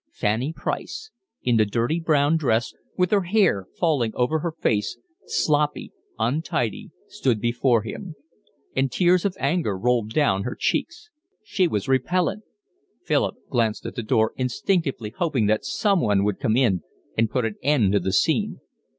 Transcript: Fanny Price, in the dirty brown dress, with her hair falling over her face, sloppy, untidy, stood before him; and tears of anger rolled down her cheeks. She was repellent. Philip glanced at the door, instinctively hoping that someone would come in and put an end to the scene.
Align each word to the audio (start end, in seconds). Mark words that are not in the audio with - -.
Fanny 0.13 0.51
Price, 0.51 1.11
in 1.43 1.57
the 1.57 1.65
dirty 1.67 1.99
brown 1.99 2.35
dress, 2.35 2.73
with 2.97 3.11
her 3.11 3.21
hair 3.21 3.67
falling 3.77 4.11
over 4.15 4.39
her 4.39 4.51
face, 4.51 4.97
sloppy, 5.27 5.91
untidy, 6.17 6.89
stood 7.07 7.39
before 7.39 7.83
him; 7.83 8.15
and 8.75 8.91
tears 8.91 9.25
of 9.25 9.37
anger 9.39 9.77
rolled 9.77 10.09
down 10.11 10.41
her 10.41 10.57
cheeks. 10.59 11.11
She 11.43 11.67
was 11.67 11.87
repellent. 11.87 12.41
Philip 13.03 13.35
glanced 13.51 13.85
at 13.85 13.93
the 13.93 14.01
door, 14.01 14.33
instinctively 14.37 15.11
hoping 15.15 15.45
that 15.45 15.63
someone 15.65 16.23
would 16.23 16.39
come 16.39 16.57
in 16.57 16.81
and 17.15 17.29
put 17.29 17.45
an 17.45 17.57
end 17.61 17.91
to 17.91 17.99
the 17.99 18.11
scene. 18.11 18.59